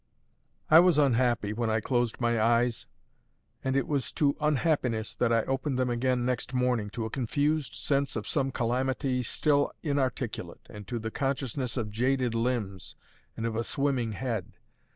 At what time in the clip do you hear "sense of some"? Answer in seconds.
7.75-8.49